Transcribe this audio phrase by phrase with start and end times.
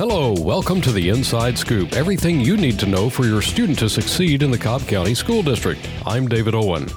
[0.00, 1.92] Hello, welcome to the Inside Scoop.
[1.92, 5.42] Everything you need to know for your student to succeed in the Cobb County School
[5.42, 5.86] District.
[6.06, 6.88] I'm David Owen.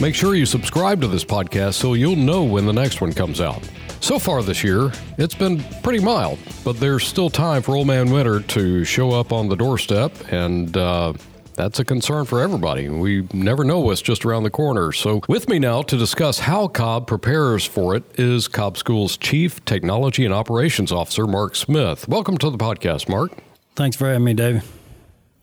[0.00, 3.40] Make sure you subscribe to this podcast so you'll know when the next one comes
[3.40, 3.62] out.
[4.00, 8.10] So far this year, it's been pretty mild, but there's still time for Old Man
[8.10, 11.12] Winter to show up on the doorstep, and uh,
[11.58, 12.88] that's a concern for everybody.
[12.88, 14.92] We never know what's just around the corner.
[14.92, 19.62] So, with me now to discuss how Cobb prepares for it is Cobb School's Chief
[19.64, 22.06] Technology and Operations Officer, Mark Smith.
[22.08, 23.32] Welcome to the podcast, Mark.
[23.74, 24.62] Thanks for having me, David.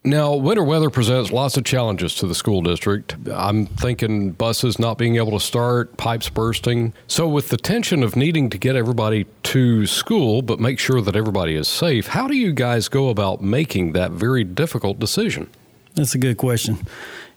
[0.05, 3.16] Now, winter weather presents lots of challenges to the school district.
[3.30, 6.94] I'm thinking buses not being able to start, pipes bursting.
[7.08, 11.16] So, with the tension of needing to get everybody to school but make sure that
[11.18, 15.50] everybody is safe, how do you guys go about making that very difficult decision?
[15.95, 16.77] That's a good question.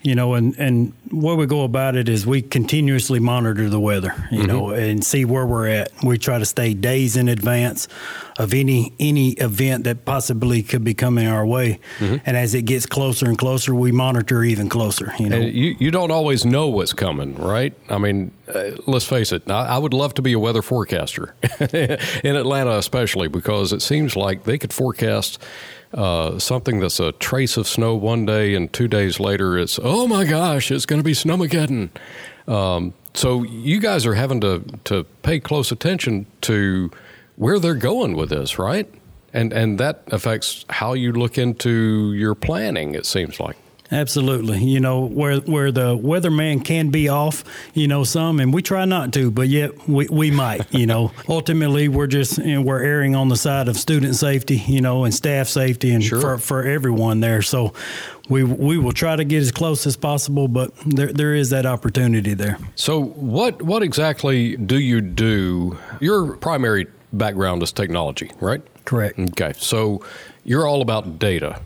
[0.00, 4.14] You know, and, and what we go about it is we continuously monitor the weather,
[4.30, 4.46] you mm-hmm.
[4.46, 5.90] know, and see where we're at.
[6.04, 7.88] We try to stay days in advance
[8.38, 11.80] of any any event that possibly could be coming our way.
[11.98, 12.16] Mm-hmm.
[12.26, 15.12] And as it gets closer and closer, we monitor even closer.
[15.18, 17.74] You know, you, you don't always know what's coming, right?
[17.88, 19.50] I mean, uh, let's face it.
[19.50, 24.14] I, I, would love to be a weather forecaster in Atlanta, especially because it seems
[24.14, 25.42] like they could forecast
[25.94, 30.06] uh, something that's a trace of snow one day, and two days later it's oh
[30.06, 31.90] my gosh, it's going to be snowmageddon.
[32.46, 36.90] Um, so you guys are having to to pay close attention to
[37.36, 38.88] where they're going with this, right?
[39.32, 42.94] And and that affects how you look into your planning.
[42.94, 43.56] It seems like.
[43.90, 44.62] Absolutely.
[44.62, 48.84] You know, where where the weatherman can be off, you know, some, and we try
[48.84, 51.12] not to, but yet we, we might, you know.
[51.28, 55.04] Ultimately, we're just, you know, we're erring on the side of student safety, you know,
[55.04, 56.20] and staff safety and sure.
[56.20, 57.40] for, for everyone there.
[57.40, 57.72] So
[58.28, 61.64] we we will try to get as close as possible, but there there is that
[61.64, 62.58] opportunity there.
[62.74, 65.78] So what what exactly do you do?
[66.00, 68.60] Your primary background is technology, right?
[68.84, 69.18] Correct.
[69.18, 69.54] Okay.
[69.56, 70.04] So
[70.44, 71.60] you're all about data.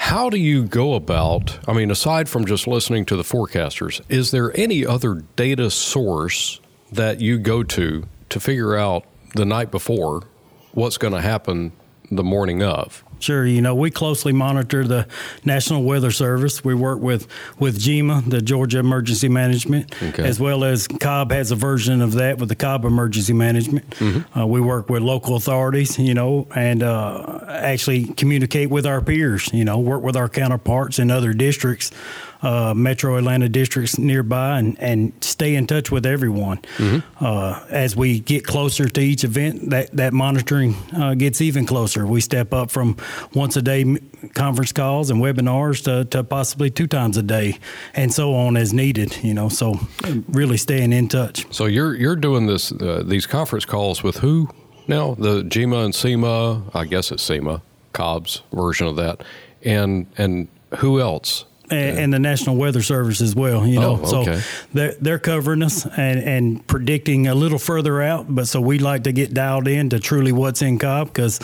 [0.00, 1.58] How do you go about?
[1.68, 6.60] I mean, aside from just listening to the forecasters, is there any other data source
[6.90, 9.04] that you go to to figure out
[9.34, 10.22] the night before
[10.72, 11.72] what's going to happen
[12.10, 13.04] the morning of?
[13.20, 15.06] Sure, you know we closely monitor the
[15.44, 16.64] National Weather Service.
[16.64, 17.26] We work with
[17.58, 20.24] with GEMA, the Georgia Emergency Management, okay.
[20.24, 23.90] as well as Cobb has a version of that with the Cobb Emergency Management.
[23.90, 24.38] Mm-hmm.
[24.38, 29.50] Uh, we work with local authorities, you know, and uh, actually communicate with our peers.
[29.52, 31.90] You know, work with our counterparts in other districts
[32.42, 36.58] uh, metro Atlanta districts nearby and, and stay in touch with everyone.
[36.76, 37.24] Mm-hmm.
[37.24, 42.06] Uh, as we get closer to each event, that, that monitoring uh, gets even closer.
[42.06, 42.96] We step up from
[43.34, 43.98] once a day
[44.34, 47.58] conference calls and webinars to, to possibly two times a day
[47.94, 49.78] and so on as needed, you know, so
[50.28, 51.46] really staying in touch.
[51.54, 54.48] So you're, you're doing this, uh, these conference calls with who
[54.86, 55.14] now?
[55.14, 57.60] The GEMA and CEMA, I guess it's CEMA,
[57.92, 59.22] Cobb's version of that.
[59.62, 60.48] And, and
[60.78, 61.44] who else?
[61.70, 63.66] And, and, the National Weather Service as well.
[63.66, 64.40] You know, oh, okay.
[64.40, 68.26] so they're they're covering us and, and predicting a little further out.
[68.28, 71.40] But so we like to get dialed in to truly what's in Cobb because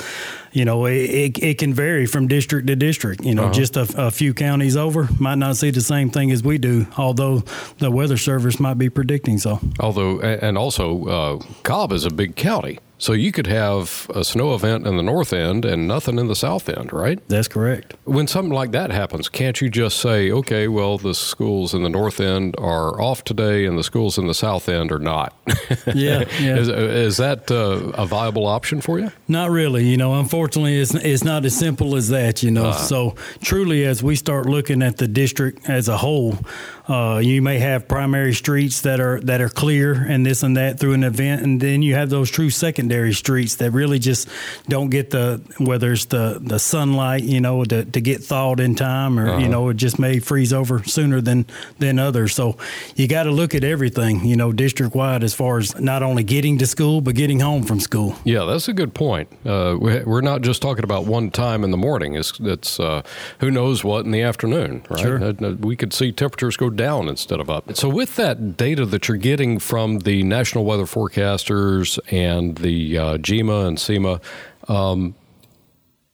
[0.54, 3.24] you know, it, it, it, can vary from district to district.
[3.24, 3.52] You know, uh-huh.
[3.52, 6.86] just a, a, few counties over might not see the same thing as we do,
[6.96, 7.40] although
[7.78, 9.58] the Weather Service might be predicting so.
[9.80, 12.78] Although, and also, uh, Cobb is a big county.
[13.04, 16.34] So you could have a snow event in the north end and nothing in the
[16.34, 17.18] south end, right?
[17.28, 17.92] That's correct.
[18.04, 21.90] When something like that happens, can't you just say, okay, well, the schools in the
[21.90, 25.36] north end are off today and the schools in the south end are not?
[25.94, 26.24] Yeah.
[26.40, 26.56] yeah.
[26.56, 29.10] is, is, that uh, a viable option for you?
[29.28, 29.84] Not really.
[29.84, 32.66] You know, unfortunately, it's, it's not as simple as that, you know.
[32.66, 32.78] Uh-huh.
[32.78, 36.38] So truly, as we start looking at the district as a whole,
[36.86, 40.78] uh, you may have primary streets that are that are clear and this and that
[40.78, 44.28] through an event, and then you have those true secondary streets that really just
[44.68, 48.74] don't get the whether it's the the sunlight, you know, to, to get thawed in
[48.74, 49.38] time, or uh-huh.
[49.38, 51.46] you know, it just may freeze over sooner than
[51.78, 52.34] than others.
[52.34, 52.58] So
[52.96, 56.22] you got to look at everything, you know, district wide as far as not only
[56.22, 58.14] getting to school but getting home from school.
[58.24, 59.30] Yeah, that's a good point.
[59.46, 62.14] Uh, we're not just talking about one time in the morning.
[62.14, 63.02] It's it's uh,
[63.40, 65.00] who knows what in the afternoon, right?
[65.00, 65.32] Sure.
[65.60, 67.74] We could see temperatures go down instead of up.
[67.76, 73.18] So, with that data that you're getting from the national weather forecasters and the uh,
[73.18, 74.20] GEMA and CEMA,
[74.68, 75.14] um,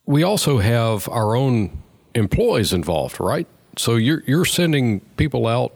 [0.07, 1.81] we also have our own
[2.15, 3.47] employees involved, right?
[3.77, 5.73] So you're you're sending people out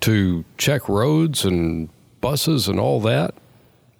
[0.00, 1.88] to check roads and
[2.20, 3.34] buses and all that.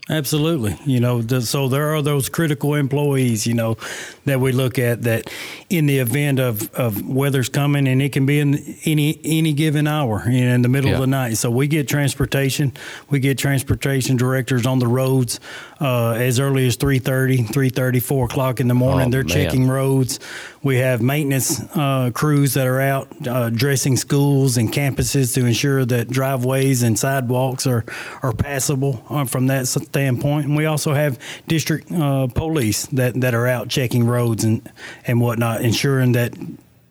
[0.09, 0.79] Absolutely.
[0.85, 3.77] You know, the, so there are those critical employees, you know,
[4.25, 5.29] that we look at that
[5.69, 9.89] in the event of, of weather's coming and it can be in any any given
[9.89, 10.97] hour in the middle yeah.
[10.97, 11.39] of the night.
[11.39, 12.73] So we get transportation,
[13.11, 15.41] we get transportation directors on the roads
[15.81, 19.09] uh, as early as 3.30, 3.30, 4 o'clock in the morning.
[19.09, 19.29] Oh, They're man.
[19.29, 20.19] checking roads.
[20.63, 25.85] We have maintenance uh, crews that are out uh, dressing schools and campuses to ensure
[25.85, 27.85] that driveways and sidewalks are,
[28.23, 30.47] are passable uh, from that standpoint.
[30.47, 34.71] And we also have district uh, police that, that are out checking roads and,
[35.07, 36.35] and whatnot, ensuring that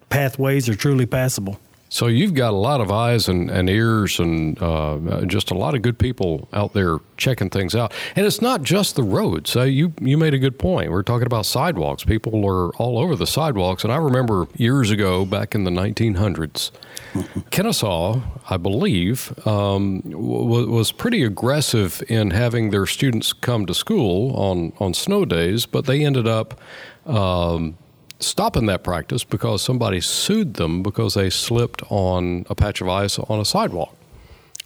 [0.09, 1.59] pathways are truly passable.
[1.89, 5.75] So you've got a lot of eyes and, and ears and uh, just a lot
[5.75, 7.93] of good people out there checking things out.
[8.15, 9.55] And it's not just the roads.
[9.55, 10.91] Uh, you you made a good point.
[10.91, 12.03] We're talking about sidewalks.
[12.03, 13.83] People are all over the sidewalks.
[13.83, 16.71] And I remember years ago, back in the 1900s,
[17.51, 24.35] Kennesaw, I believe, um, w- was pretty aggressive in having their students come to school
[24.35, 26.59] on, on snow days, but they ended up
[27.05, 27.77] um,
[28.19, 33.19] stopping that practice because somebody sued them because they slipped on a patch of ice
[33.19, 33.95] on a sidewalk.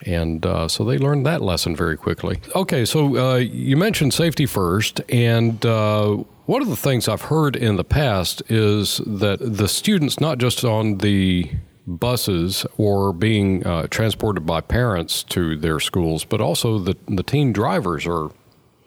[0.05, 2.39] And uh, so they learned that lesson very quickly.
[2.55, 7.55] Okay, so uh, you mentioned safety first, and uh, one of the things I've heard
[7.55, 11.51] in the past is that the students, not just on the
[11.85, 17.51] buses or being uh, transported by parents to their schools, but also the, the teen
[17.51, 18.29] drivers are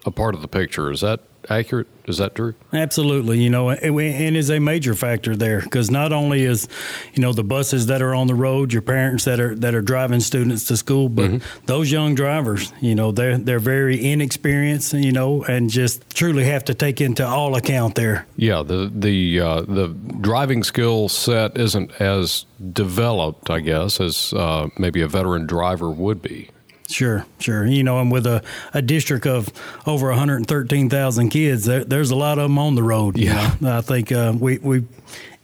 [0.06, 0.91] a part of the picture.
[0.91, 1.87] Is that accurate?
[2.06, 2.55] Is that true?
[2.73, 6.67] Absolutely, you know, and and is a major factor there because not only is,
[7.15, 9.83] you know, the buses that are on the road, your parents that are that are
[9.83, 15.12] driving students to school, but those young drivers, you know, they're they're very inexperienced, you
[15.12, 18.27] know, and just truly have to take into all account there.
[18.37, 19.88] Yeah, the the uh, the
[20.21, 26.21] driving skill set isn't as developed, I guess, as uh, maybe a veteran driver would
[26.21, 26.50] be.
[26.93, 27.67] Sure, sure.
[27.67, 28.43] You know, and with a,
[28.75, 29.49] a district of
[29.87, 33.17] over 113,000 kids, there, there's a lot of them on the road.
[33.19, 33.55] you Yeah.
[33.61, 33.79] know.
[33.79, 34.85] I think uh, we, we,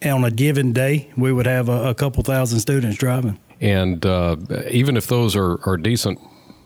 [0.04, 3.38] on a given day, we would have a, a couple thousand students driving.
[3.60, 4.36] And uh,
[4.70, 6.20] even if those are, are decent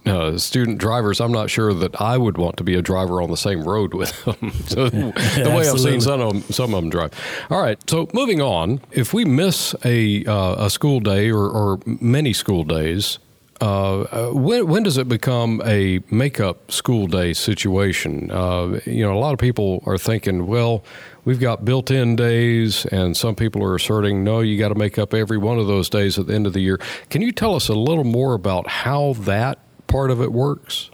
[0.04, 3.30] uh, student drivers, I'm not sure that I would want to be a driver on
[3.30, 4.50] the same road with them.
[4.66, 7.12] so the way I've seen some of them, some of them drive.
[7.50, 7.78] All right.
[7.88, 12.64] So moving on, if we miss a uh, a school day or, or many school
[12.64, 13.18] days.
[13.62, 18.28] Uh, uh, when, when does it become a makeup school day situation?
[18.28, 20.84] Uh, you know, a lot of people are thinking, well,
[21.24, 25.14] we've got built-in days, and some people are asserting, no, you got to make up
[25.14, 26.76] every one of those days at the end of the year.
[27.08, 30.90] Can you tell us a little more about how that part of it works?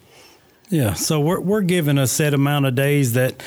[0.68, 3.42] Yeah, so we're we're given a set amount of days that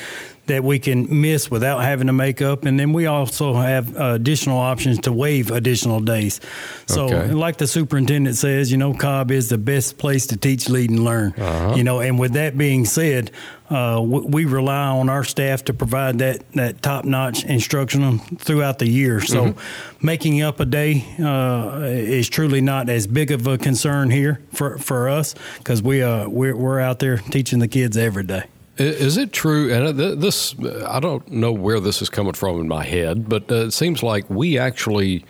[0.52, 4.12] that we can miss without having to make up, and then we also have uh,
[4.14, 6.40] additional options to waive additional days.
[6.86, 7.32] So, Okay.
[7.32, 11.02] like the superintendent says, you know, Cobb is the best place to teach, lead, and
[11.04, 11.32] learn.
[11.76, 13.30] You know, and with that being said,
[13.70, 18.88] uh, we, rely on our staff to provide that that top notch instruction throughout the
[18.88, 19.20] year.
[19.22, 19.54] So,
[20.02, 24.76] making up a day uh, is truly not as big of a concern here for
[24.76, 28.42] for us because we uh we're, we're out there teaching the kids every day.
[28.78, 29.72] Is it true?
[29.72, 30.54] And this,
[30.86, 34.02] I don't know where this is coming from in my head, but uh, it seems
[34.02, 35.24] like we actually,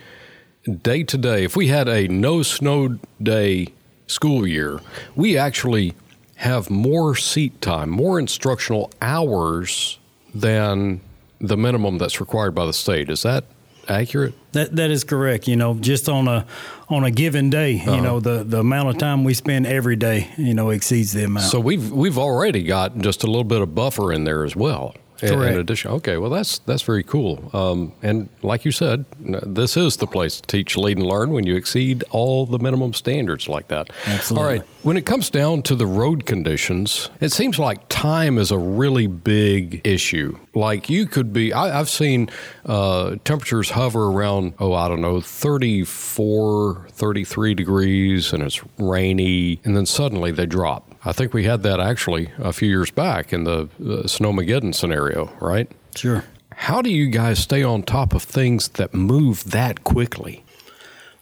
[0.83, 3.67] day to day, if we had a no snow day
[4.07, 4.81] school year,
[5.17, 5.95] we actually
[6.37, 9.99] have more seat time, more instructional hours
[10.35, 11.01] than
[11.41, 13.11] the minimum that's required by the state.
[13.11, 13.45] Is that
[13.89, 14.35] accurate?
[14.53, 15.49] That that is correct.
[15.49, 16.47] You know, just on a
[16.89, 17.93] on a given day, Uh-huh.
[17.95, 21.25] you know, the the amount of time we spend every day, you know, exceeds the
[21.25, 21.47] amount.
[21.47, 24.95] So we've we've already got just a little bit of buffer in there as well.
[25.23, 25.55] in- Correct.
[25.55, 27.49] In addition, okay, well that's that's very cool.
[27.53, 31.47] Um, and like you said, this is the place to teach, lead, and learn when
[31.47, 33.89] you exceed all the minimum standards like that.
[34.07, 34.45] Absolutely.
[34.47, 34.63] All right.
[34.83, 39.07] When it comes down to the road conditions, it seems like time is a really
[39.07, 40.37] big issue.
[40.55, 42.29] Like you could be, I, I've seen
[42.67, 49.77] uh, temperatures hover around, oh, I don't know, 34, 33 degrees, and it's rainy, and
[49.77, 50.93] then suddenly they drop.
[51.05, 55.31] I think we had that actually a few years back in the, the Snowmageddon scenario,
[55.41, 55.71] right?
[55.95, 56.25] sure.
[56.57, 60.45] How do you guys stay on top of things that move that quickly?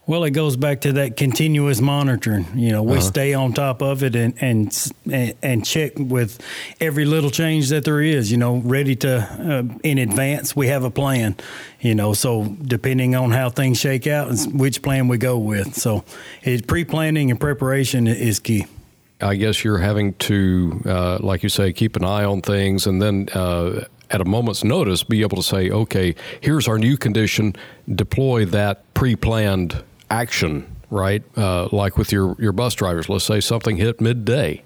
[0.07, 2.47] Well, it goes back to that continuous monitoring.
[2.57, 3.01] You know, we Uh-huh.
[3.01, 6.41] stay on top of it and, and and and check with
[6.81, 8.33] every little change that there is.
[8.33, 10.57] You know, ready to uh, in advance.
[10.57, 11.37] We have a plan.
[11.81, 15.77] You know, so depending on how things shake out, is which plan we go with.
[15.77, 16.05] So,
[16.43, 18.67] it, pre-planning and preparation is key.
[19.23, 23.01] I guess you're having to, uh, like you say, keep an eye on things and
[23.03, 27.55] then uh, at a moment's notice be able to say, okay, here's our new condition,
[27.95, 31.23] deploy that pre planned action, right?
[31.37, 34.63] Uh, like with your, your bus drivers, let's say something hit midday.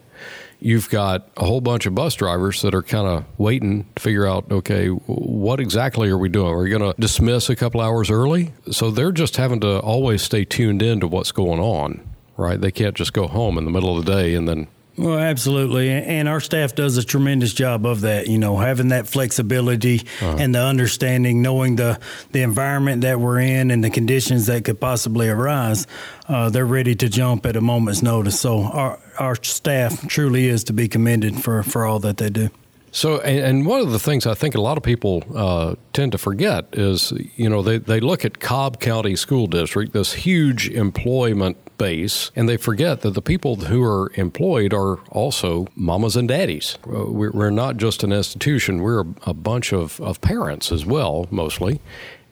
[0.60, 4.26] You've got a whole bunch of bus drivers that are kind of waiting to figure
[4.26, 6.54] out, okay, what exactly are we doing?
[6.54, 8.54] Are we going to dismiss a couple hours early?
[8.70, 12.08] So they're just having to always stay tuned in to what's going on,
[12.38, 12.58] right?
[12.58, 15.90] They can't just go home in the middle of the day and then Well, absolutely.
[15.90, 20.36] And our staff does a tremendous job of that, you know, having that flexibility uh-huh.
[20.38, 21.98] and the understanding, knowing the,
[22.30, 25.88] the environment that we're in and the conditions that could possibly arise.
[26.28, 28.38] Uh, they're ready to jump at a moment's notice.
[28.38, 32.50] So our, our staff truly is to be commended for, for all that they do.
[32.92, 36.18] So, and one of the things I think a lot of people uh, tend to
[36.18, 41.56] forget is, you know, they, they look at Cobb County School District, this huge employment
[41.78, 46.78] base, and they forget that the people who are employed are also mamas and daddies.
[46.86, 51.80] We're not just an institution, we're a bunch of, of parents as well, mostly,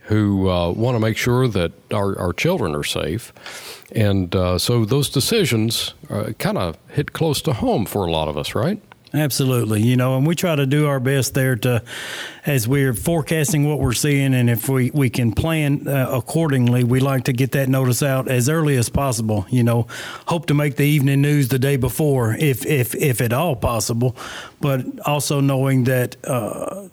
[0.02, 3.32] who uh, want to make sure that our, our children are safe.
[3.94, 8.28] And uh, so those decisions uh, kind of hit close to home for a lot
[8.28, 8.80] of us, right?
[9.14, 9.82] Absolutely.
[9.82, 11.82] You know, and we try to do our best there to,
[12.46, 16.98] as we're forecasting what we're seeing, and if we, we can plan uh, accordingly, we
[16.98, 19.44] like to get that notice out as early as possible.
[19.50, 19.86] You know,
[20.26, 24.16] hope to make the evening news the day before, if, if, if at all possible,
[24.60, 26.88] but also knowing that, uh,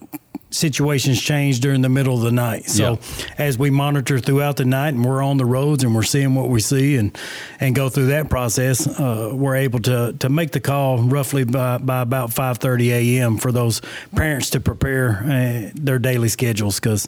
[0.51, 2.65] situations change during the middle of the night.
[2.65, 3.25] So yeah.
[3.37, 6.49] as we monitor throughout the night and we're on the roads and we're seeing what
[6.49, 7.15] we see and
[7.59, 11.77] and go through that process, uh, we're able to to make the call roughly by,
[11.77, 13.37] by about 5:30 a.m.
[13.37, 13.81] for those
[14.15, 17.07] parents to prepare uh, their daily schedules because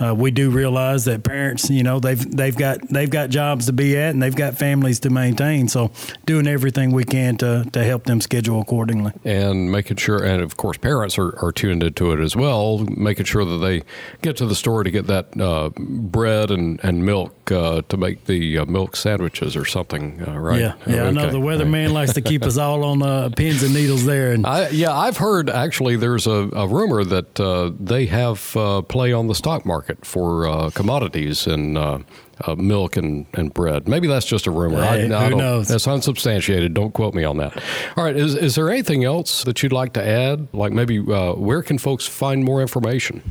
[0.00, 3.72] uh, we do realize that parents, you know, they've they've got they've got jobs to
[3.72, 5.68] be at and they've got families to maintain.
[5.68, 5.92] So
[6.26, 10.56] doing everything we can to to help them schedule accordingly and making sure, and of
[10.56, 13.82] course, parents are, are tuned into it as well, making sure that they
[14.20, 18.24] get to the store to get that uh, bread and and milk uh, to make
[18.24, 20.60] the uh, milk sandwiches or something, uh, right?
[20.60, 20.94] Yeah, yeah.
[20.94, 21.06] Okay.
[21.06, 24.32] I know the weatherman likes to keep us all on uh, pins and needles there.
[24.32, 28.40] And I, yeah, I've heard actually there's a, a rumor that they have
[28.88, 31.98] play on the stock market market for uh, commodities and uh,
[32.46, 33.86] uh, milk and, and bread.
[33.86, 34.82] Maybe that's just a rumor.
[34.82, 35.68] Hey, I, I who knows?
[35.68, 36.72] That's unsubstantiated.
[36.72, 37.62] Don't quote me on that.
[37.96, 38.16] All right.
[38.16, 40.48] Is, is there anything else that you'd like to add?
[40.54, 43.22] Like maybe uh, where can folks find more information?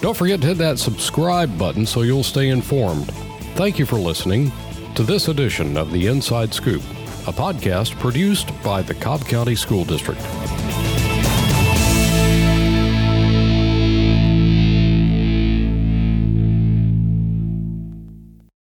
[0.02, 3.12] Don't forget to hit that subscribe button so you'll stay informed.
[3.56, 4.52] Thank you for listening
[4.94, 6.82] to this edition of The Inside Scoop,
[7.28, 10.22] a podcast produced by the Cobb County School District.